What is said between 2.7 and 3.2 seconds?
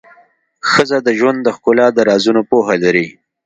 لري.